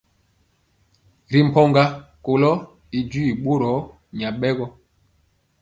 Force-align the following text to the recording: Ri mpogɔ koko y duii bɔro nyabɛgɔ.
Ri 1.31 1.39
mpogɔ 1.47 1.83
koko 2.25 2.51
y 2.97 2.99
duii 3.09 3.31
bɔro 3.43 3.71
nyabɛgɔ. 4.17 4.65